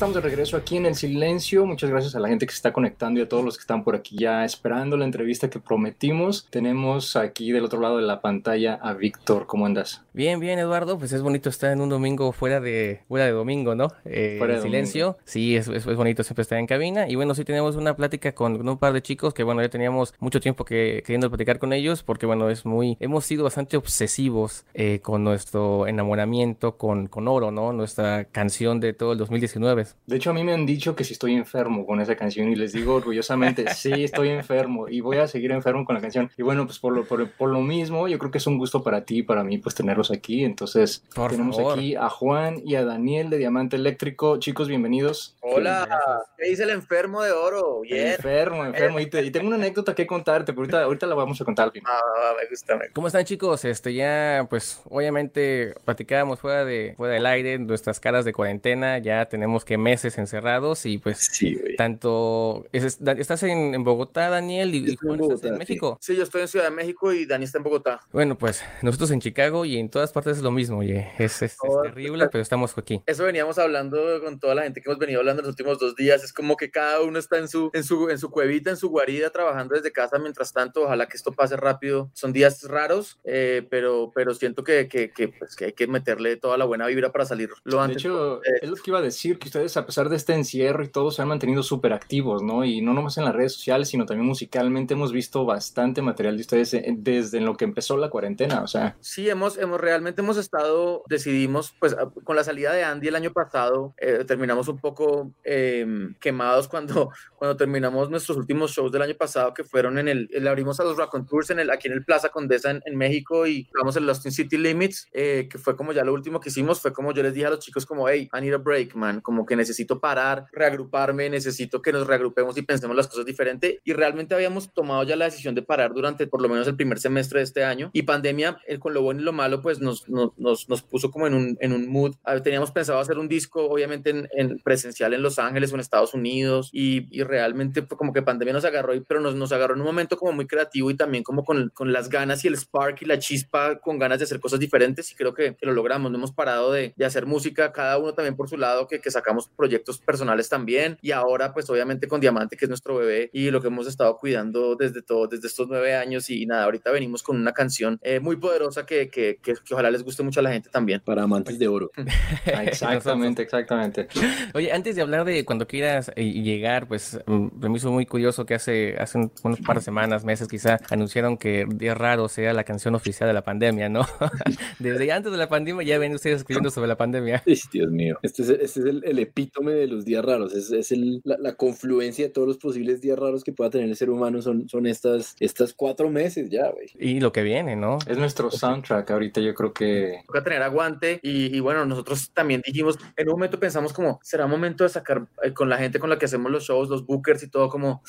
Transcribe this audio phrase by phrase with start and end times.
[0.00, 1.66] estamos de regreso aquí en el silencio.
[1.66, 3.84] Muchas gracias a la gente que se está conectando y a todos los que están
[3.84, 6.46] por aquí ya esperando la entrevista que prometimos.
[6.48, 9.46] Tenemos aquí del otro lado de la pantalla a Víctor.
[9.46, 10.02] ¿Cómo andas?
[10.14, 10.98] Bien, bien, Eduardo.
[10.98, 13.88] Pues es bonito estar en un domingo fuera de, fuera de domingo, ¿no?
[14.06, 15.18] Eh, fuera de silencio.
[15.26, 17.06] Sí, es, es, bonito siempre estar en cabina.
[17.06, 20.14] Y bueno, sí tenemos una plática con, un par de chicos que, bueno, ya teníamos
[20.18, 24.64] mucho tiempo que queriendo platicar con ellos porque, bueno, es muy, hemos sido bastante obsesivos
[24.72, 27.74] eh, con nuestro enamoramiento con, con Oro, ¿no?
[27.74, 29.89] Nuestra canción de todo el 2019.
[30.06, 32.56] De hecho, a mí me han dicho que si estoy enfermo con esa canción y
[32.56, 36.30] les digo orgullosamente, sí, estoy enfermo y voy a seguir enfermo con la canción.
[36.36, 38.82] Y bueno, pues por lo, por, por lo mismo, yo creo que es un gusto
[38.82, 40.44] para ti y para mí, pues tenerlos aquí.
[40.44, 44.38] Entonces, tenemos aquí a Juan y a Daniel de Diamante Eléctrico.
[44.38, 45.36] Chicos, bienvenidos.
[45.40, 47.80] Hola, ¿qué dice el enfermo de oro?
[47.82, 48.08] Bien.
[48.08, 49.00] enfermo, enfermo.
[49.00, 51.72] Y, tengo una anécdota que contarte, pero ahorita, ahorita la vamos a contar.
[51.84, 53.64] Ah, me gusta, me ¿Cómo están, chicos?
[53.64, 59.26] Este, ya, pues, obviamente, platicábamos fuera, de, fuera del aire, nuestras caras de cuarentena, ya
[59.26, 65.58] tenemos que meses encerrados y pues sí, tanto estás en, Bogotá, Daniel, y, Juan en,
[65.58, 65.98] México.
[66.00, 66.16] Sí.
[66.16, 68.00] yo estoy en Ciudad de México y Dani está en Bogotá.
[68.12, 71.56] Bueno, pues nosotros en Chicago y en todas partes es lo mismo, oye, es, es,
[71.82, 73.02] terrible, pero estamos aquí.
[73.06, 75.96] Eso veníamos hablando con toda la gente que hemos venido hablando en los últimos dos
[75.96, 78.76] días, es como que cada uno está en su, en su, en su cuevita, en
[78.76, 82.10] su guarida, trabajando desde casa mientras tanto, ojalá que esto pase rápido.
[82.14, 86.36] Son días raros, eh, pero, pero siento que, que, que, pues, que hay que meterle
[86.36, 88.02] toda la buena vibra para salir lo antes.
[88.02, 90.84] De hecho, es lo que iba a decir, que ustedes a pesar de este encierro
[90.84, 92.64] y todo se han mantenido súper activos, ¿no?
[92.64, 96.42] Y no nomás en las redes sociales, sino también musicalmente hemos visto bastante material de
[96.42, 98.96] ustedes eh, desde lo que empezó la cuarentena, o sea.
[99.00, 103.32] Sí, hemos, hemos realmente hemos estado, decidimos, pues con la salida de Andy el año
[103.32, 109.14] pasado, eh, terminamos un poco em, quemados cuando, cuando terminamos nuestros últimos shows del año
[109.14, 111.94] pasado, que fueron en el, le abrimos a los Rock Tours en el, aquí en
[111.94, 115.76] el Plaza Condesa en, México y vamos en Lost in City Limits, eh, que fue
[115.76, 118.08] como ya lo último que hicimos, fue como yo les dije a los chicos como,
[118.08, 122.56] hey, I need a break, man, como que necesito parar, reagruparme, necesito que nos reagrupemos
[122.56, 123.80] y pensemos las cosas diferente.
[123.84, 126.98] Y realmente habíamos tomado ya la decisión de parar durante por lo menos el primer
[126.98, 127.90] semestre de este año.
[127.92, 131.26] Y pandemia, el, con lo bueno y lo malo, pues nos, nos, nos, puso como
[131.26, 132.14] en un, en un mood.
[132.42, 136.70] Teníamos pensado hacer un disco, obviamente en, presencial en Los Ángeles o en Estados Unidos.
[136.72, 139.86] Y, y realmente fue como que pandemia nos agarró, pero nos, nos agarró en un
[139.86, 143.06] momento como muy creativo y también como con, con las ganas y el spark y
[143.06, 145.10] la chispa, con ganas de hacer cosas diferentes.
[145.12, 146.10] Y creo que, que lo logramos.
[146.10, 149.10] No hemos parado de, de hacer música, cada uno también por su lado, que, que
[149.10, 153.50] sacamos proyectos personales también y ahora pues obviamente con Diamante, que es nuestro bebé y
[153.50, 157.22] lo que hemos estado cuidando desde todo, desde estos nueve años y, nada, ahorita venimos
[157.22, 160.52] con una canción eh, muy poderosa que, que, que, ojalá les guste mucho a la
[160.52, 161.00] gente también.
[161.04, 161.90] Para amantes de oro.
[162.46, 164.08] exactamente, exactamente.
[164.54, 168.46] Oye, antes de hablar de cuando quieras eh, llegar, pues mm, me hizo muy curioso
[168.46, 172.64] que hace, hace unos par de semanas, meses quizá, anunciaron que Día Raro sea la
[172.64, 174.06] canción oficial de la pandemia, ¿no?
[174.78, 177.42] Desde antes de la pandemia ya ven ustedes escribiendo sobre la pandemia.
[177.72, 178.18] Dios mío.
[178.22, 180.52] Este es, este es el, el, epítome de los días raros.
[180.54, 183.88] Es, es el, la, la, confluencia de todos los posibles días raros que pueda tener
[183.88, 184.42] el ser humano.
[184.42, 186.90] Son, son estas, estas cuatro meses ya, güey.
[186.98, 187.98] Y lo que viene, ¿no?
[188.06, 189.10] Es nuestro soundtrack.
[189.10, 190.22] Ahorita yo creo que.
[190.26, 191.20] Toca tener aguante.
[191.22, 195.26] Y, y, bueno, nosotros también dijimos, en un momento pensamos como, será momento de sacar
[195.42, 198.02] eh, con la gente con la que hacemos los shows, los bookers y todo, como,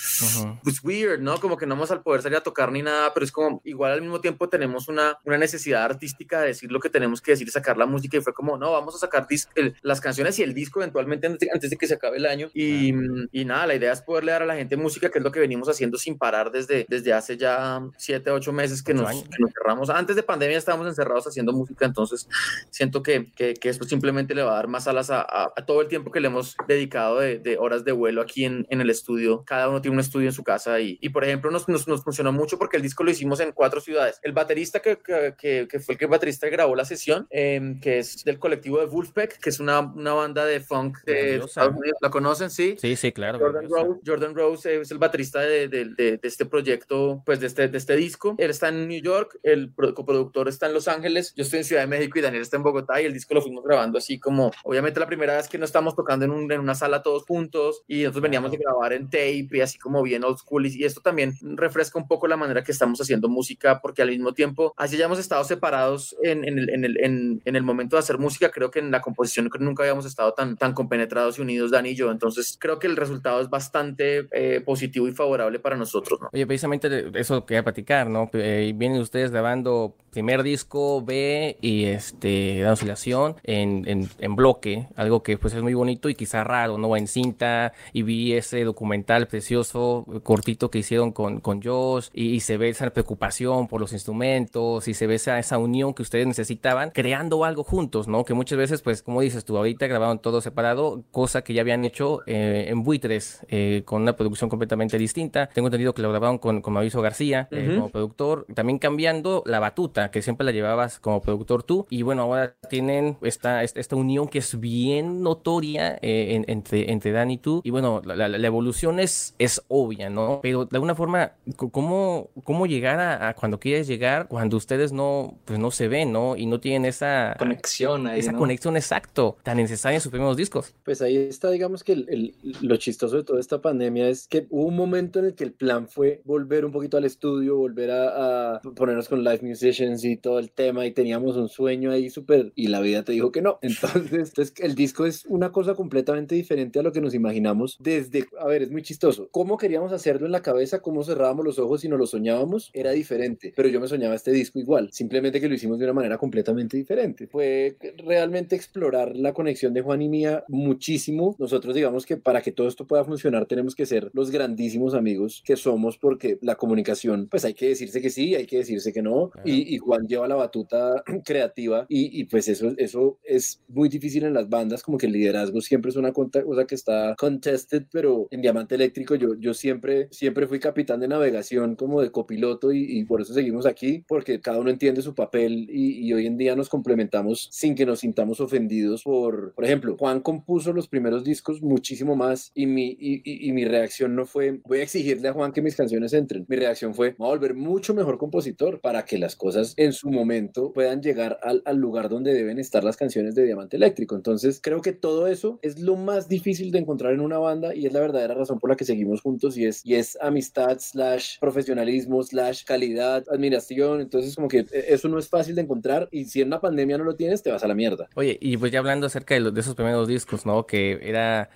[0.64, 1.40] pues weird, ¿no?
[1.40, 3.94] Como que no vamos al poder salir a tocar ni nada, pero es como, igual
[3.94, 7.48] al mismo tiempo tenemos una, una necesidad artística de decir lo que tenemos que decir
[7.48, 8.18] y sacar la música.
[8.18, 11.70] Y fue como, no, vamos a sacar el, las canciones y el disco eventualmente antes,
[11.70, 12.50] de que se acabe el año.
[12.54, 12.94] Y,
[13.32, 15.40] y, nada, la idea es poderle dar a la gente música, que es lo que
[15.40, 19.52] venimos haciendo sin parar desde, desde hace ya siete, ocho meses que nos, que nos
[19.52, 19.90] cerramos.
[19.90, 22.28] Antes de pandemia estábamos encerrados haciendo música, entonces
[22.70, 25.82] siento que, que, que esto simplemente le va a dar más alas a, a, todo
[25.82, 28.90] el tiempo que le hemos dedicado de, de horas de vuelo aquí en, en, el
[28.90, 29.44] estudio.
[29.46, 32.04] Cada uno tiene un estudio en su casa y, y por ejemplo, nos, nos, nos,
[32.04, 34.20] funcionó mucho porque el disco lo hicimos en cuatro ciudades.
[34.24, 38.00] El baterista que, que, que fue el que baterista que grabó la sesión, eh, que
[38.00, 41.98] es del colectivo de Wolfpack, que es una, una banda de funk de Estados Unidos.
[42.02, 42.50] ¿La conocen?
[42.50, 42.76] Sí.
[42.80, 43.40] Sí, sí, claro.
[43.40, 47.68] Jordan Rose, Jordan Rose, es el baterista de, de, de, este proyecto, pues de este,
[47.68, 48.36] de este disco.
[48.38, 51.82] Él está en New York, el coproductor está en Los Ángeles, yo estoy en Ciudad
[51.82, 54.52] de México y Daniel está en Bogotá y el disco lo fuimos grabando así como,
[54.64, 57.84] obviamente la primera vez que no estamos tocando en, un, en una sala todos juntos
[57.88, 60.86] y nosotros veníamos de grabar en tape y así como bien old school y, y
[60.86, 64.74] esto también refresca un poco la manera que estamos haciendo música porque al mismo tiempo,
[64.78, 66.98] así ya hemos estado separados en, en, el, en, el,
[67.46, 70.58] en, el momento de hacer música, creo que en la composición nunca habíamos estado tan,
[70.58, 74.60] tan compenetrados y unidos Dani y yo, entonces creo que el resultado es bastante eh,
[74.60, 76.30] positivo y favorable para nosotros, ¿no?
[76.34, 78.30] Oye, precisamente eso quería platicar, ¿no?
[78.34, 85.24] Eh, vienen ustedes grabando primer disco B y este la oscilación en, en, bloque, algo
[85.24, 86.98] que pues es muy bonito y quizá raro, ¿no?
[86.98, 92.42] En cinta y vi ese documental precioso, cortito que hicieron con, con Josh y, y
[92.42, 96.28] se ve esa preocupación por los instrumentos y se ve esa, esa unión que ustedes
[96.28, 98.26] necesitaban creando algo juntos, ¿no?
[98.26, 100.81] Que muchas veces pues como dices tú, ahorita grabaron todo separado
[101.12, 105.48] cosa que ya habían hecho eh, en Buitres, eh, con una producción completamente distinta.
[105.48, 110.12] Tengo entendido que lo grabaron con, con Mauricio García como productor, también cambiando la batuta,
[110.12, 111.86] que siempre la llevabas como productor tú.
[111.90, 117.38] Y bueno, ahora tienen esta, esta unión que es bien notoria entre, entre Dan y
[117.38, 117.62] tú.
[117.64, 120.40] Y bueno, la, la, evolución es, es obvia, ¿no?
[120.42, 125.60] Pero de alguna forma, ¿cómo, cómo llegar a, cuando quieres llegar, cuando ustedes no, pues
[125.60, 126.36] no se ven, ¿no?
[126.36, 130.71] Y no tienen esa conexión ahí, Esa conexión exacto, tan necesaria en sus primeros discos.
[130.84, 134.66] Pues ahí está, digamos que el, lo chistoso de toda esta pandemia es que hubo
[134.66, 138.56] un momento en el que el plan fue volver un poquito al estudio, volver a,
[138.56, 142.52] a ponernos con live musicians y todo el tema y teníamos un sueño ahí súper
[142.56, 143.60] y la vida te dijo que no.
[143.62, 148.26] Entonces, entonces, el disco es una cosa completamente diferente a lo que nos imaginamos desde,
[148.40, 149.30] a ver, es muy chistoso.
[149.32, 150.82] ¿Cómo queríamos hacerlo en la cabeza?
[150.82, 152.70] ¿Cómo cerrábamos los ojos y nos lo soñábamos?
[152.74, 155.94] Era diferente, pero yo me soñaba este disco igual, simplemente que lo hicimos de una
[155.94, 157.28] manera completamente diferente.
[157.28, 161.36] Fue realmente explorar la conexión de Juan y mía muchísimo.
[161.40, 165.42] Nosotros digamos que para que todo esto pueda funcionar tenemos que ser los grandísimos amigos
[165.46, 169.02] que somos porque la comunicación, pues hay que decirse que sí, hay que decirse que
[169.02, 169.32] no.
[169.46, 174.34] Y, Juan lleva la batuta creativa y, y, pues eso, eso es muy difícil en
[174.34, 178.42] las bandas, como que el liderazgo siempre es una cosa que está contested, pero en
[178.42, 183.06] Diamante Eléctrico yo, yo siempre, siempre fui capitán de navegación como de copiloto y, y
[183.06, 186.56] por eso seguimos aquí, porque cada uno entiende su papel y, y hoy en día
[186.56, 191.62] nos complementamos sin que nos sintamos ofendidos por, por ejemplo, Juan compuso los primeros discos
[191.62, 195.52] muchísimo más y mi, y, y, mi reacción no fue, voy a exigirle a Juan
[195.52, 196.46] que mis canciones entren.
[196.48, 200.10] Mi reacción fue, voy a volver mucho mejor compositor para que las cosas en su
[200.10, 204.16] momento puedan llegar al, al lugar donde deben estar las canciones de Diamante Eléctrico.
[204.16, 207.86] Entonces, creo que todo eso es lo más difícil de encontrar en una banda y
[207.86, 211.38] es la verdadera razón por la que seguimos juntos y es, y es amistad slash
[211.40, 214.02] profesionalismo slash calidad, admiración.
[214.02, 216.98] Entonces, como que eh, eso no es fácil de encontrar y si en una pandemia
[216.98, 218.10] no lo tienes, te vas a la mierda.
[218.16, 220.66] Oye, y pues ya hablando acerca de, de esos primeros discos, ¿no?
[220.66, 221.50] Que era,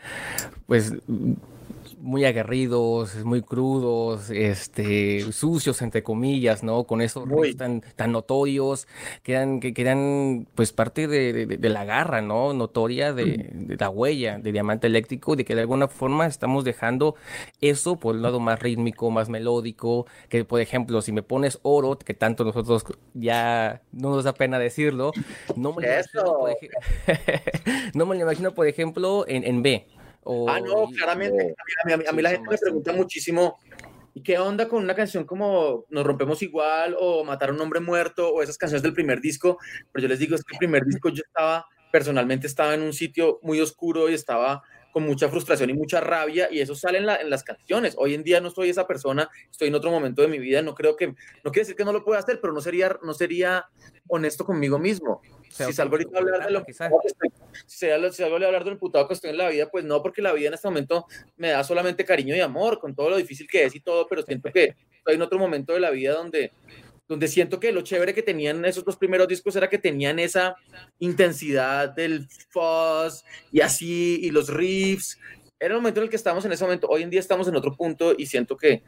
[0.68, 0.94] pues
[2.06, 6.84] muy aguerridos, muy crudos, este, sucios entre comillas, ¿no?
[6.84, 8.88] Con esos tan, tan notorios,
[9.24, 12.54] que eran, que, eran pues parte de, de, la garra, ¿no?
[12.54, 17.16] Notoria de, de, la huella de diamante eléctrico, de que de alguna forma estamos dejando
[17.60, 21.98] eso por el lado más rítmico, más melódico, que por ejemplo, si me pones oro,
[21.98, 22.86] que tanto nosotros
[23.16, 25.12] ya no nos da pena decirlo,
[25.56, 26.56] no me lo imagino, por,
[27.96, 29.88] no me lo imagino, por ejemplo, en, en B
[30.48, 31.56] ah, no, claramente.
[32.08, 33.60] a, mí, la gente me pregunta muchísimo,
[34.14, 37.80] ¿y qué onda con una canción como Nos rompemos igual o Matar a un hombre
[37.80, 39.58] muerto o esas canciones del primer disco?
[39.92, 42.94] Pero yo les digo, es que el primer disco yo estaba, personalmente estaba en un
[42.94, 44.64] sitio muy oscuro y estaba
[44.96, 47.96] con mucha frustración y mucha rabia y eso sale en, en, las canciones.
[47.98, 50.74] Hoy en día no soy esa persona, estoy en otro momento de mi vida, no
[50.74, 53.66] creo que, no quiere decir que no lo pueda hacer, pero no sería, no sería
[54.08, 55.22] honesto conmigo mismo.
[55.64, 56.90] Si salgo ahorita a hablar de lo que estoy,
[57.66, 60.34] si salgo a hablar del putado que estoy en la vida, pues no, porque la
[60.34, 61.06] vida en este momento
[61.38, 64.24] me da solamente cariño y amor, con todo lo difícil que es y todo, pero
[64.24, 66.52] siento que estoy en otro momento de la vida donde
[67.08, 70.56] donde siento que lo chévere que tenían esos dos primeros discos era que tenían esa
[71.00, 75.20] intensidad del fuzz y así, y los riffs.
[75.66, 76.86] Era el momento en el que estamos en ese momento.
[76.88, 78.84] Hoy en día estamos en otro punto y siento que,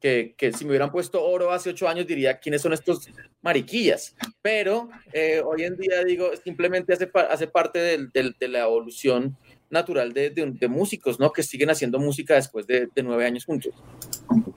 [0.00, 3.06] que, que si me hubieran puesto oro hace ocho años diría quiénes son estos
[3.42, 4.16] mariquillas.
[4.40, 9.36] Pero eh, hoy en día digo, simplemente hace, hace parte del, del, de la evolución
[9.68, 11.34] natural de, de, de, músicos, ¿no?
[11.34, 13.74] Que siguen haciendo música después de, de nueve años juntos.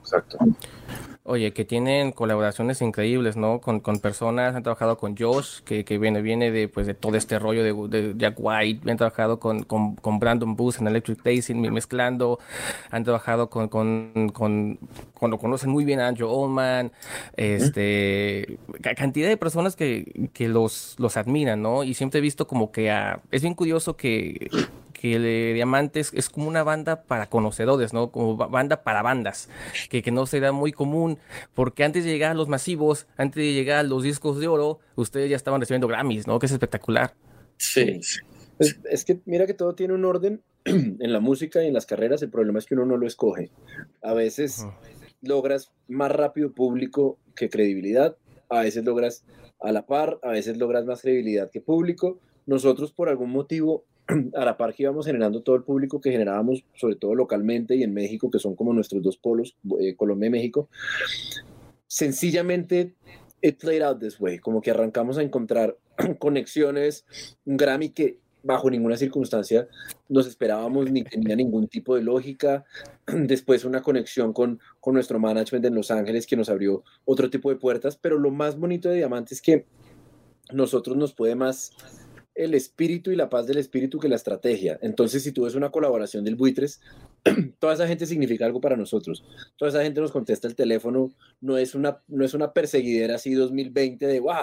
[0.00, 0.38] Exacto.
[1.28, 3.60] Oye, que tienen colaboraciones increíbles, ¿no?
[3.60, 7.16] Con, con personas, han trabajado con Josh, que, que viene, viene de, pues, de todo
[7.16, 11.20] este rollo de, de Jack White, han trabajado con, con, con Brandon Booth en Electric
[11.24, 12.38] Daisy, mezclando,
[12.90, 14.78] han trabajado con, con, con,
[15.14, 16.92] cuando conocen muy bien a Andrew Oldman,
[17.36, 18.58] este,
[18.96, 21.82] cantidad de personas que, que los, los admiran, ¿no?
[21.82, 24.48] Y siempre he visto como que a, es bien curioso que
[25.12, 28.10] que Diamantes es como una banda para conocedores, ¿no?
[28.10, 29.48] Como banda para bandas,
[29.88, 31.18] que, que no será muy común,
[31.54, 34.80] porque antes de llegar a los masivos, antes de llegar a los discos de oro,
[34.96, 36.38] ustedes ya estaban recibiendo Grammys, ¿no?
[36.38, 37.14] Que es espectacular.
[37.58, 38.00] Sí.
[38.58, 42.22] Es que mira que todo tiene un orden en la música y en las carreras,
[42.22, 43.50] el problema es que uno no lo escoge.
[44.02, 44.66] A veces
[45.20, 48.16] logras más rápido público que credibilidad,
[48.48, 49.24] a veces logras
[49.60, 52.18] a la par, a veces logras más credibilidad que público.
[52.46, 53.84] Nosotros por algún motivo
[54.34, 57.82] a la par que íbamos generando todo el público que generábamos, sobre todo localmente y
[57.82, 60.68] en México, que son como nuestros dos polos, eh, Colombia y México,
[61.86, 62.94] sencillamente
[63.42, 65.76] it played out this way, como que arrancamos a encontrar
[66.18, 67.04] conexiones,
[67.44, 69.66] un Grammy que bajo ninguna circunstancia
[70.08, 72.64] nos esperábamos ni tenía ningún tipo de lógica.
[73.06, 77.50] Después una conexión con, con nuestro management en Los Ángeles que nos abrió otro tipo
[77.50, 79.66] de puertas, pero lo más bonito de Diamante es que
[80.52, 81.72] nosotros nos puede más
[82.36, 84.78] el espíritu y la paz del espíritu que la estrategia.
[84.82, 86.80] Entonces, si tú ves una colaboración del Buitres,
[87.58, 89.24] toda esa gente significa algo para nosotros.
[89.56, 93.32] Toda esa gente nos contesta el teléfono, no es una, no es una perseguidera así
[93.32, 94.34] 2020 de, wow,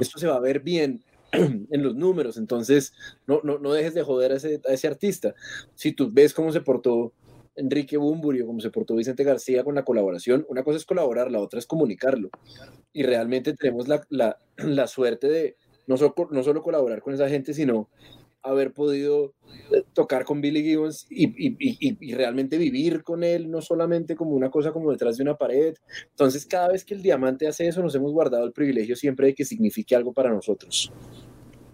[0.00, 1.02] esto se va a ver bien
[1.32, 2.36] en los números.
[2.36, 2.92] Entonces,
[3.26, 5.34] no, no, no dejes de joder a ese, a ese artista.
[5.74, 7.14] Si tú ves cómo se portó
[7.56, 11.40] Enrique Bumburio, como se portó Vicente García con la colaboración, una cosa es colaborar, la
[11.40, 12.28] otra es comunicarlo.
[12.92, 15.56] Y realmente tenemos la, la, la suerte de
[15.88, 15.96] no,
[16.30, 17.88] no solo colaborar con esa gente, sino
[18.42, 19.34] haber podido
[19.72, 24.14] eh, tocar con Billy Gibbons y, y, y, y, realmente vivir con él, no solamente
[24.14, 25.74] como una cosa como detrás de una pared.
[26.10, 29.34] Entonces, cada vez que el diamante hace eso, nos hemos guardado el privilegio siempre de
[29.34, 30.92] que signifique algo para nosotros.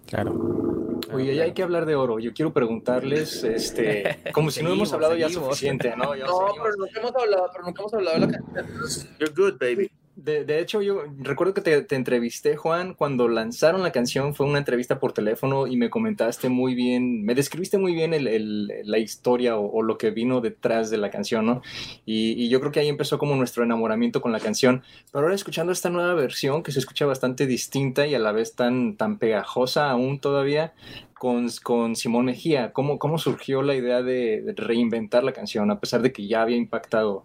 [0.07, 1.01] Claro.
[1.13, 2.19] Oye, ya hay que hablar de oro.
[2.19, 6.15] Yo quiero preguntarles, este, como si no hemos hablado ya suficiente, ¿no?
[6.15, 9.09] no, pero nunca hemos hablado, pero nunca hemos hablado de la canción.
[9.19, 9.91] You're good, baby.
[10.17, 14.59] De, de, hecho, yo recuerdo que te, entrevisté, Juan, cuando lanzaron la canción, fue una
[14.59, 18.99] entrevista por teléfono y me comentaste muy bien, me describiste muy bien el, el, la
[18.99, 21.63] historia o, o, lo que vino detrás de la canción, ¿no?
[22.07, 24.85] Y, y, yo creo que ahí empezó como nuestro enamoramiento con la canción.
[25.11, 28.55] Pero ahora escuchando esta nueva versión que se escucha bastante distinta y a la vez
[28.55, 30.75] tan, tan pegajosa aún todavía,
[31.15, 32.73] con, con, Simón Mejía.
[32.73, 36.43] ¿Cómo, ¿Cómo surgió la idea de, de, reinventar la canción a pesar de que ya
[36.43, 37.25] había impactado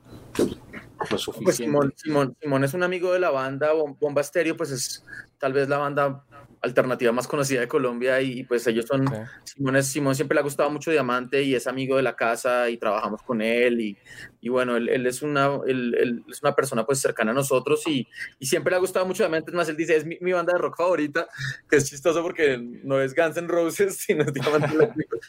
[1.11, 1.43] lo suficiente?
[1.43, 5.05] Pues Simón, Simón, Simón es un amigo de la banda Bomba Estéreo, pues es
[5.39, 6.23] tal vez la banda
[6.61, 9.21] alternativa más conocida de Colombia y, pues ellos son, okay.
[9.43, 12.69] Simón, es, Simón siempre le ha gustado mucho Diamante y es amigo de la casa
[12.69, 13.97] y trabajamos con él y,
[14.41, 17.87] y bueno, él, él, es una, él, él, es una persona pues cercana a nosotros
[17.87, 18.05] y,
[18.39, 20.53] y, siempre le ha gustado mucho Diamante, es más, él dice, es mi, mi, banda
[20.53, 21.27] de rock favorita,
[21.69, 24.67] que es chistoso porque no es Guns N' Roses, sino es Diamante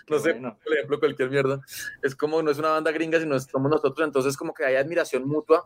[0.09, 0.59] no sé, bueno.
[0.64, 1.61] por ejemplo, cualquier mierda,
[2.02, 5.29] es como, no es una banda gringa, sino somos nosotros, entonces como que hay admiración
[5.29, 5.64] mutua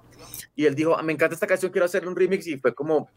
[0.55, 3.09] y él dijo, ah, me encanta esta canción, quiero hacerle un remix y fue como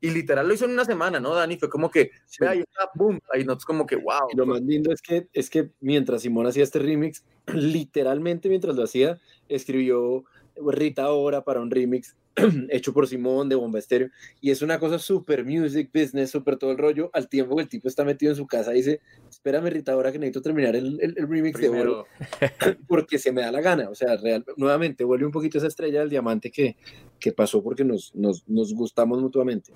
[0.00, 1.56] y literal lo hizo en una semana, ¿no, Dani?
[1.56, 2.44] Fue como que, sí.
[2.44, 4.28] ahí está, boom, ahí nosotros como que, wow.
[4.32, 8.76] Y lo más lindo es que, es que mientras Simón hacía este remix, literalmente mientras
[8.76, 10.24] lo hacía, escribió
[10.56, 12.16] Rita Ora para un remix
[12.70, 14.10] hecho por Simón de Bomba Estéreo
[14.40, 17.68] y es una cosa súper music business, súper todo el rollo, al tiempo que el
[17.68, 21.14] tipo está metido en su casa dice, espérame Rita ahora que necesito terminar el, el,
[21.16, 21.84] el remix Primero.
[21.84, 25.58] de oro porque se me da la gana, o sea, real, nuevamente vuelve un poquito
[25.58, 26.76] esa estrella del diamante que,
[27.18, 29.72] que pasó porque nos, nos, nos gustamos mutuamente.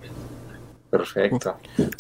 [0.96, 1.56] Perfecto.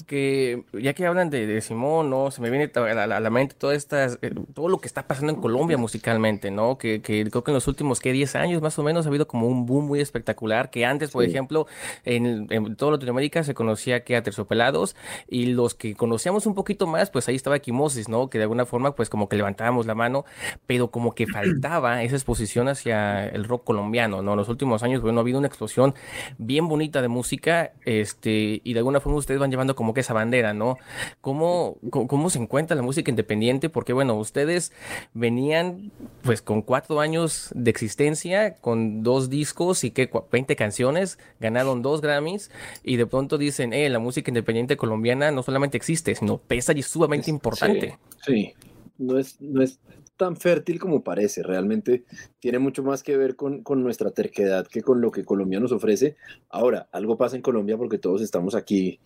[0.06, 2.30] Que ya que hablan de, de Simón, ¿no?
[2.30, 5.08] Se me viene a la, a la mente todo, estas, eh, todo lo que está
[5.08, 6.78] pasando en Colombia musicalmente, ¿no?
[6.78, 8.12] Que, que, creo que en los últimos, ¿qué?
[8.12, 11.24] 10 años más o menos ha habido como un boom muy espectacular, que antes, por
[11.24, 11.30] sí.
[11.30, 11.66] ejemplo,
[12.04, 14.94] en, en toda Latinoamérica se conocía que a Terciopelados
[15.28, 18.30] y los que conocíamos un poquito más, pues ahí estaba Quimosis, ¿no?
[18.30, 20.24] Que de alguna forma, pues como que levantábamos la mano,
[20.68, 24.32] pero como que faltaba esa exposición hacia el rock colombiano, ¿no?
[24.32, 25.94] En los últimos años, bueno, ha habido una explosión
[26.38, 30.14] bien bonita de música, este, y de alguna forma ustedes van llevando como que esa
[30.14, 30.78] bandera, ¿no?
[31.20, 33.68] ¿Cómo, cómo, se encuentra la música independiente?
[33.68, 34.72] Porque, bueno, ustedes
[35.12, 35.90] venían
[36.22, 42.00] pues con cuatro años de existencia, con dos discos y que 20 canciones, ganaron dos
[42.00, 42.50] Grammys
[42.82, 46.80] y de pronto dicen, eh, la música independiente colombiana no solamente existe, sino pesa y
[46.80, 47.98] es sumamente importante.
[48.24, 48.54] Sí, sí.
[48.96, 49.80] No es, no es
[50.16, 51.42] tan fértil como parece.
[51.42, 52.04] Realmente
[52.40, 55.72] tiene mucho más que ver con, con, nuestra terquedad que con lo que Colombia nos
[55.72, 56.16] ofrece.
[56.48, 59.00] Ahora, algo pasa en Colombia porque todos estamos aquí,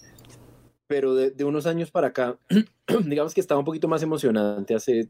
[0.87, 2.39] pero de, de unos años para acá,
[3.07, 5.09] digamos que estaba un poquito más emocionante hace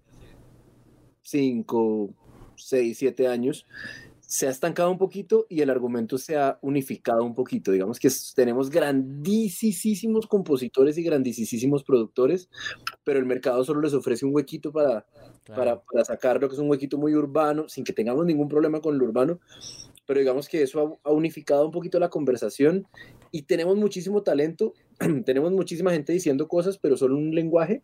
[1.22, 2.14] 5,
[2.56, 3.66] 6, 7 años.
[4.30, 7.72] Se ha estancado un poquito y el argumento se ha unificado un poquito.
[7.72, 12.50] Digamos que tenemos grandísimos compositores y grandísimos productores,
[13.04, 15.06] pero el mercado solo les ofrece un huequito para,
[15.48, 15.62] Claro.
[15.62, 18.98] Para, para, sacarlo, que es un huequito muy urbano, sin que tengamos ningún problema con
[18.98, 19.40] lo urbano,
[20.04, 22.86] pero digamos que eso ha, ha unificado un poquito la conversación
[23.30, 24.74] y tenemos muchísimo talento,
[25.24, 27.82] tenemos muchísima gente diciendo cosas, pero solo un lenguaje.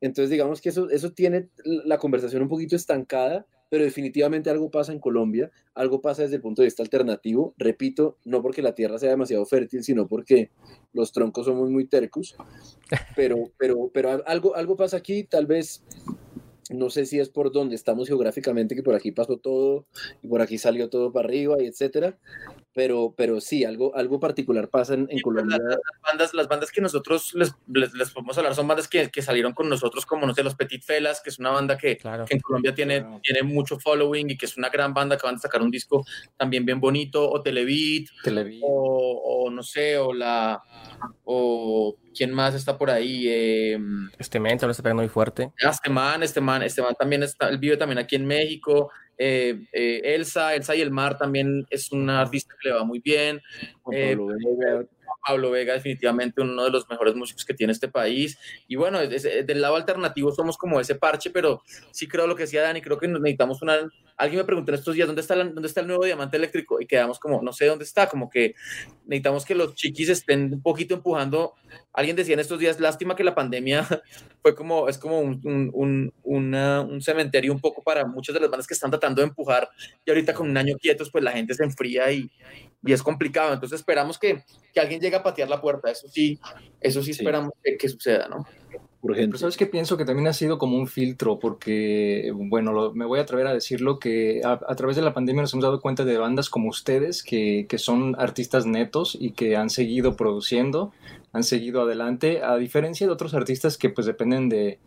[0.00, 4.92] Entonces digamos que eso, eso tiene la conversación un poquito estancada, pero definitivamente algo pasa
[4.92, 8.98] en Colombia, algo pasa desde el punto de vista alternativo, repito, no porque la tierra
[8.98, 10.50] sea demasiado fértil, sino porque
[10.92, 12.36] los troncos somos muy tercos,
[13.16, 15.82] pero, pero, pero algo, algo pasa aquí, tal vez
[16.70, 19.86] no sé si es por donde estamos geográficamente, que por aquí pasó todo
[20.22, 22.18] y por aquí salió todo para arriba y etcétera,
[22.72, 25.58] pero, pero sí, algo, algo particular pasa en, en sí, Colombia.
[25.58, 29.10] Las, las, bandas, las bandas que nosotros les, les, les, podemos hablar son bandas que,
[29.10, 31.96] que, salieron con nosotros, como no sé, los Petit Felas, que es una banda que,
[31.96, 32.24] claro.
[32.24, 33.20] que en Colombia tiene, claro.
[33.22, 36.04] tiene mucho following y que es una gran banda que van a sacar un disco
[36.36, 38.62] también bien bonito, o Televit, Televit.
[38.64, 40.62] O, o no sé, o la
[41.24, 43.24] o quién más está por ahí.
[43.28, 43.78] Eh,
[44.18, 45.52] este man está pegando muy fuerte.
[45.56, 48.90] Este man, este man, este man también está, él vive también aquí en México.
[49.22, 53.00] Eh, eh, Elsa, Elsa y el Mar también es una artista que le va muy
[53.00, 53.42] bien.
[53.82, 54.86] Juan Pablo, Vega.
[55.26, 58.38] Pablo Vega, definitivamente uno de los mejores músicos que tiene este país.
[58.66, 62.62] Y bueno, del lado alternativo somos como ese parche, pero sí creo lo que decía
[62.62, 63.76] Dani, creo que necesitamos una...
[64.16, 66.80] Alguien me preguntó en estos días, ¿dónde está, dónde está el nuevo diamante eléctrico?
[66.80, 68.54] Y quedamos como, no sé dónde está, como que
[69.06, 71.54] necesitamos que los chiquis estén un poquito empujando.
[71.92, 73.86] Alguien decía en estos días, lástima que la pandemia
[74.42, 78.50] fue como, es como un, un, un, un cementerio un poco para muchas de las
[78.50, 79.68] bandas que están tratando de empujar
[80.04, 82.30] y ahorita con un año quietos, pues la gente se enfría y,
[82.84, 83.52] y es complicado.
[83.52, 85.90] Entonces esperamos que, que, alguien llegue a patear la puerta.
[85.90, 86.38] Eso sí,
[86.80, 88.46] eso sí esperamos Que, suceda, ¿no?
[89.02, 93.18] Pero sabes que pienso que también ha sido como un filtro, porque, bueno, me voy
[93.18, 96.18] a atrever a decirlo, que a, través de la pandemia nos hemos dado cuenta de
[96.18, 100.92] bandas como ustedes, que, que, son artistas netos y que han seguido produciendo,
[101.32, 104.78] han seguido adelante, a diferencia de otros artistas que pues dependen de,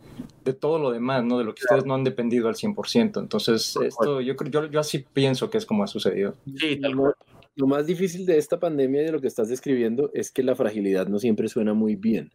[0.44, 1.38] de todo lo demás, ¿no?
[1.38, 3.20] De lo que ustedes no han dependido al 100%.
[3.20, 6.34] Entonces, esto yo, yo, yo así pienso que es como ha sucedido.
[6.56, 7.14] Sí, tal cual.
[7.56, 10.56] Lo más difícil de esta pandemia y de lo que estás describiendo es que la
[10.56, 12.32] fragilidad no siempre suena muy bien.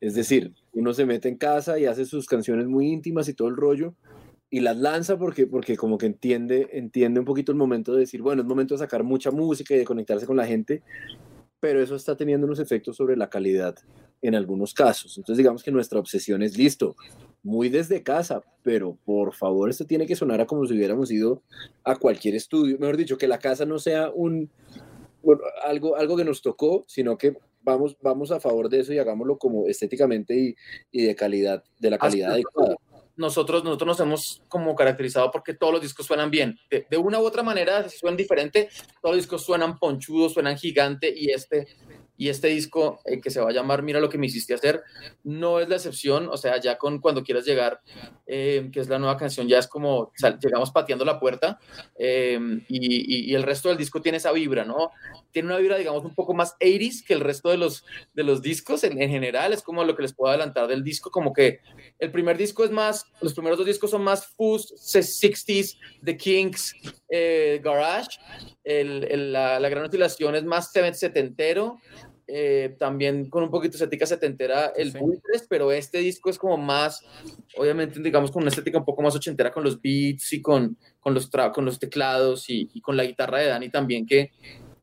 [0.00, 3.48] Es decir, uno se mete en casa y hace sus canciones muy íntimas y todo
[3.48, 3.94] el rollo
[4.50, 8.20] y las lanza porque, porque como que entiende, entiende un poquito el momento de decir,
[8.20, 10.82] bueno, es momento de sacar mucha música y de conectarse con la gente,
[11.60, 13.76] pero eso está teniendo unos efectos sobre la calidad
[14.22, 15.16] en algunos casos.
[15.16, 16.96] Entonces digamos que nuestra obsesión es listo,
[17.42, 21.42] muy desde casa, pero por favor esto tiene que sonar a como si hubiéramos ido
[21.84, 24.50] a cualquier estudio, mejor dicho, que la casa no sea un
[25.64, 29.38] algo, algo que nos tocó, sino que vamos, vamos a favor de eso y hagámoslo
[29.38, 30.56] como estéticamente y,
[30.90, 32.76] y de calidad, de la calidad adecuada.
[33.16, 36.58] Nosotros, nosotros nos hemos como caracterizado porque todos los discos suenan bien.
[36.70, 38.70] De, de una u otra manera, si suenan diferente,
[39.02, 41.66] todos los discos suenan ponchudos, suenan gigante y este
[42.20, 44.82] y este disco eh, que se va a llamar Mira lo que me hiciste hacer
[45.24, 47.80] no es la excepción, o sea, ya con Cuando quieras llegar,
[48.26, 51.58] eh, que es la nueva canción, ya es como llegamos pateando la puerta
[51.98, 54.90] eh, y, y, el resto del disco tiene esa vibra, ¿no?
[55.30, 58.42] Tiene una vibra, digamos, un poco más 80s que el resto de los, de los
[58.42, 61.60] discos en, general, es como lo que les puedo adelantar del disco, como que
[61.98, 66.74] el primer disco es más, los primeros dos discos son más Fuzz, 60s, The Kings,
[67.62, 68.18] Garage,
[68.62, 71.78] el, la, la, gran utilización es más setentero,
[72.32, 74.98] eh, también con un poquito de estética setentera el sí.
[75.48, 77.04] pero este disco es como más,
[77.56, 81.12] obviamente, digamos, con una estética un poco más ochentera con los beats y con, con,
[81.12, 84.30] los, con los teclados y, y, con la guitarra de Dani también, que,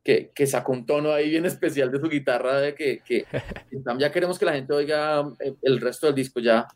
[0.04, 3.24] que, que, sacó un tono ahí bien especial de su guitarra, de que, que
[3.98, 6.68] ya queremos que la gente oiga eh, el resto del disco, ya,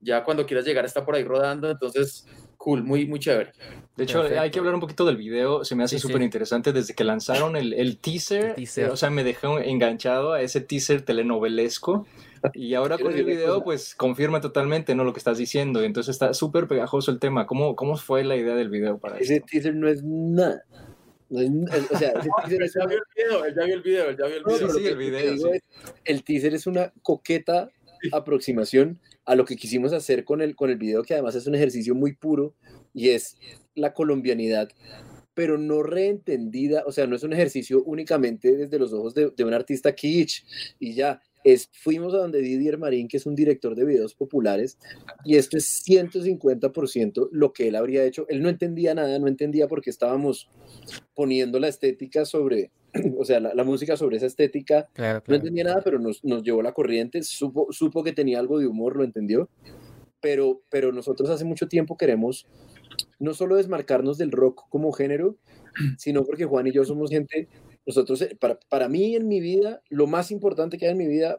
[0.00, 2.26] ya cuando quieras llegar está por ahí rodando, entonces
[2.62, 3.50] cool, muy, muy chévere.
[3.96, 6.94] De hecho, hay que hablar un poquito del video, se me hace súper interesante desde
[6.94, 8.54] que lanzaron el, el, teaser,
[8.88, 12.06] o sea, me dejó enganchado a ese teaser telenovelesco.
[12.54, 15.02] Y ahora con el video, pues confirma totalmente ¿no?
[15.02, 15.82] lo que estás diciendo.
[15.82, 17.46] Entonces está súper pegajoso el tema.
[17.46, 20.62] ¿Cómo, ¿Cómo fue la idea del video para Ese teaser no es nada.
[21.28, 24.10] No es, o sea, ese teaser es ya vio el video, ya vio el video,
[24.12, 24.68] ya vio el video.
[24.70, 25.36] sí, sí, el video.
[25.36, 25.48] Sí.
[25.52, 25.62] Es,
[26.04, 27.70] el teaser es una coqueta
[28.12, 31.54] aproximación a lo que quisimos hacer con el, con el video, que además es un
[31.54, 32.54] ejercicio muy puro
[32.92, 33.36] y es
[33.74, 34.68] la colombianidad,
[35.34, 39.54] pero no reentendida, o sea, no es un ejercicio únicamente desde los ojos de, un
[39.54, 40.44] artista kitsch
[40.78, 44.78] y ya, es, fuimos a donde Didier Marín, que es un director de videos populares,
[45.24, 48.26] y esto es 150% lo que él habría hecho.
[48.28, 50.48] Él no entendía nada, no entendía por qué estábamos
[51.14, 52.70] poniendo la estética sobre,
[53.18, 54.88] o sea, la, la música sobre esa estética.
[54.92, 55.24] Claro, claro.
[55.28, 58.66] No entendía nada, pero nos, nos llevó la corriente, supo, supo que tenía algo de
[58.66, 59.48] humor, lo entendió.
[60.20, 62.46] Pero, pero nosotros hace mucho tiempo queremos
[63.18, 65.36] no solo desmarcarnos del rock como género,
[65.98, 67.48] sino porque Juan y yo somos gente
[67.86, 71.06] nosotros, eh, para, para mí en mi vida, lo más importante que hay en mi
[71.06, 71.38] vida,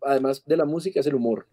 [0.00, 1.46] además de la música, es el humor.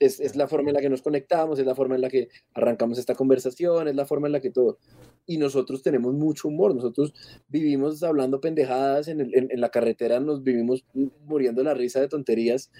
[0.00, 2.28] Es, es, la forma en la que nos conectamos, es la forma en la que
[2.52, 4.78] arrancamos esta conversación, es la forma en la que todo.
[5.24, 7.14] Y nosotros tenemos mucho humor, nosotros
[7.48, 10.84] vivimos hablando pendejadas en, en la carretera, nos vivimos
[11.26, 12.70] muriendo la risa de tonterías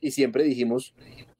[0.00, 0.94] y siempre dijimos,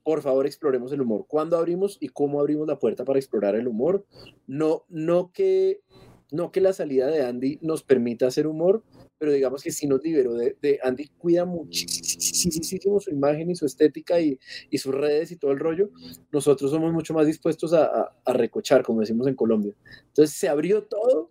[0.05, 1.25] por favor exploremos el humor.
[1.27, 4.07] ¿Cuándo abrimos y cómo abrimos la puerta para explorar el humor?
[4.47, 5.81] No, no que
[6.35, 8.83] no que la salida de Andy nos permita hacer humor,
[9.19, 13.67] pero digamos que sí nos liberó de, de Andy cuida muchísimo su imagen y su
[13.67, 14.39] estética y,
[14.77, 15.91] sus redes y todo el rollo.
[16.33, 19.75] Nosotros somos mucho más dispuestos a, a recochar, como decimos en Colombia.
[20.09, 21.31] Entonces se abrió todo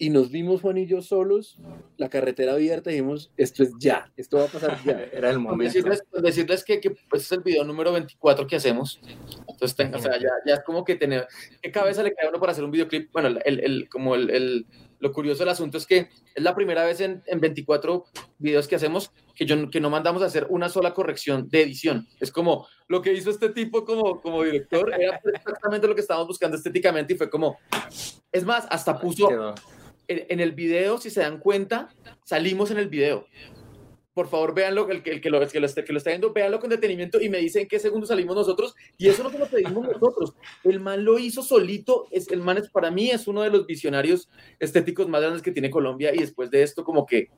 [0.00, 1.58] y nos vimos Juan y yo solos,
[1.98, 4.92] la carretera abierta, y dijimos, esto es ya, esto va a pasar ya.
[5.12, 5.64] Era el momento.
[5.64, 8.98] Decirles, decirles que, que pues es el video número 24 que hacemos.
[9.46, 11.28] Entonces, ten, o sea, ya, ya, es como que tener,
[11.60, 13.12] ¿qué cabeza le cae a uno para hacer un videoclip?
[13.12, 14.66] Bueno, el, el, como el, el,
[15.00, 18.06] lo curioso del asunto es que es la primera vez en, en 24
[18.38, 22.08] videos que hacemos que, yo, que no mandamos a hacer una sola corrección de edición.
[22.20, 26.28] Es como lo que hizo este tipo como, como director, era exactamente lo que estábamos
[26.28, 27.58] buscando estéticamente y fue como,
[28.32, 29.54] es más, hasta puso
[30.10, 31.88] en, en, el video, si se dan cuenta,
[32.24, 33.26] salimos en el video.
[34.12, 36.32] por favor, véanlo, el, el, que, lo, el, que, lo, está, que lo está viendo,
[36.32, 38.74] véanlo con detenimiento y me dicen en qué segundo salimos nosotros.
[38.98, 40.34] Y eso no lo pedimos nosotros.
[40.64, 42.06] El man lo hizo solito.
[42.10, 45.52] Es, el man es, para mí es uno de los visionarios estéticos más grandes que
[45.52, 46.14] tiene Colombia.
[46.14, 47.28] Y después de esto, como que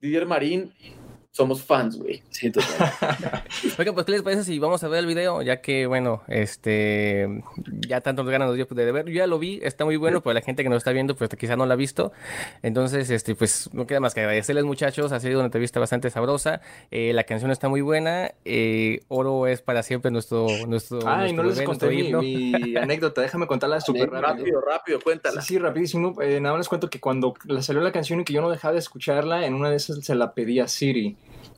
[0.00, 0.72] Didier Marín
[1.36, 2.22] somos fans, güey.
[2.30, 2.66] Sí, total.
[3.78, 5.42] Oigan, pues, ¿qué les parece si vamos a ver el video?
[5.42, 7.42] Ya que, bueno, este,
[7.86, 9.04] ya tanto nos ganan los días de ver.
[9.04, 11.28] Yo ya lo vi, está muy bueno, pero la gente que nos está viendo, pues
[11.38, 12.10] quizá no lo ha visto.
[12.62, 15.12] Entonces, este, pues, no queda más que agradecerles, muchachos.
[15.12, 16.62] Ha sido una entrevista bastante sabrosa.
[16.90, 18.32] Eh, la canción está muy buena.
[18.46, 20.46] Eh, Oro es para siempre nuestro.
[20.66, 23.20] nuestro Ay, no les conté mi, anécdota.
[23.20, 24.36] Déjame contarla súper rápido.
[24.38, 25.42] Rápido, rápido, cuéntala.
[25.42, 26.14] Sí, sí, rapidísimo.
[26.22, 28.72] Eh, nada más les cuento que cuando salió la canción y que yo no dejaba
[28.72, 31.14] de escucharla, en una de esas se la pedí a Siri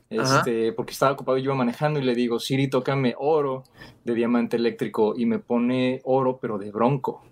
[0.09, 3.63] este, porque estaba ocupado y yo iba manejando y le digo, Siri, tócame oro
[4.03, 7.23] de diamante eléctrico y me pone oro pero de bronco.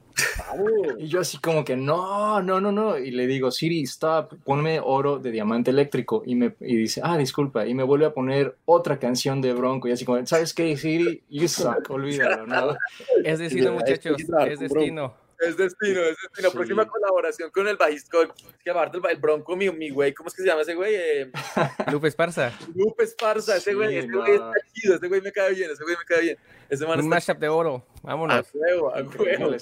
[0.97, 2.97] Y yo así como que no, no, no, no.
[2.97, 6.23] Y le digo, Siri, stop, ponme oro de diamante eléctrico.
[6.25, 7.67] Y me y dice, ah, disculpa.
[7.67, 9.87] Y me vuelve a poner otra canción de Bronco.
[9.87, 11.23] Y así como, ¿sabes qué, Siri?
[11.29, 12.77] You suck, olvídalo, ¿no?
[13.23, 15.13] Es destino, muchachos, es destino.
[15.39, 16.51] Es destino, es destino.
[16.51, 18.17] Próxima colaboración con el bajista,
[18.63, 20.95] que aparte el, bronco, mi, mi güey, ¿cómo es que se llama ese güey?
[20.95, 21.31] Eh...
[21.91, 22.51] Lupe Esparza.
[22.73, 25.95] Lupe Esparza, ese güey, ese güey está chido, ese güey me cae bien, ese güey
[25.95, 26.37] me cae bien.
[26.69, 28.35] Ese man Un mashup de oro, vámonos.
[28.35, 29.55] A huevo, a huevo.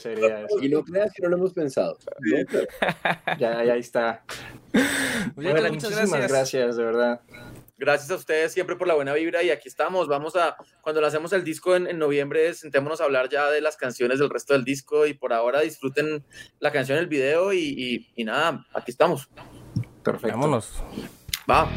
[0.62, 1.98] Y no creas que no lo hemos pensado.
[3.38, 4.24] ya, ya está.
[5.36, 7.22] Bueno, muchísimas gracias, de verdad.
[7.78, 10.08] Gracias a ustedes siempre por la buena vibra y aquí estamos.
[10.08, 14.20] Vamos a, cuando lancemos el disco en, noviembre, sentémonos a hablar ya de las canciones
[14.20, 16.26] del resto del disco y por ahora disfruten
[16.60, 19.28] la canción, el video y, y, y nada, aquí estamos.
[20.04, 20.38] Perfecto.
[20.38, 20.72] Vámonos.
[21.50, 21.70] Va.